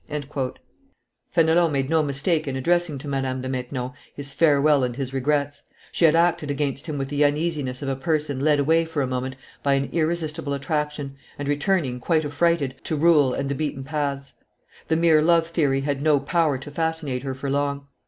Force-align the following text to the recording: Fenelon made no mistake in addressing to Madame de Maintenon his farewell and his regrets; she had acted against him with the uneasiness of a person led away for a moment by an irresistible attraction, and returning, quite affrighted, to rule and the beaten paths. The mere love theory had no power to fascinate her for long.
Fenelon 1.29 1.71
made 1.71 1.87
no 1.87 2.01
mistake 2.01 2.47
in 2.47 2.55
addressing 2.55 2.97
to 2.97 3.07
Madame 3.07 3.39
de 3.43 3.47
Maintenon 3.47 3.91
his 4.15 4.33
farewell 4.33 4.83
and 4.83 4.95
his 4.95 5.13
regrets; 5.13 5.61
she 5.91 6.05
had 6.05 6.15
acted 6.15 6.49
against 6.49 6.87
him 6.87 6.97
with 6.97 7.09
the 7.09 7.23
uneasiness 7.23 7.83
of 7.83 7.87
a 7.87 7.95
person 7.95 8.39
led 8.39 8.57
away 8.57 8.83
for 8.83 9.03
a 9.03 9.07
moment 9.07 9.35
by 9.61 9.75
an 9.75 9.89
irresistible 9.91 10.55
attraction, 10.55 11.15
and 11.37 11.47
returning, 11.47 11.99
quite 11.99 12.25
affrighted, 12.25 12.73
to 12.83 12.95
rule 12.95 13.35
and 13.35 13.47
the 13.47 13.53
beaten 13.53 13.83
paths. 13.83 14.33
The 14.87 14.97
mere 14.97 15.21
love 15.21 15.45
theory 15.45 15.81
had 15.81 16.01
no 16.01 16.19
power 16.19 16.57
to 16.57 16.71
fascinate 16.71 17.21
her 17.21 17.35
for 17.35 17.51
long. 17.51 17.87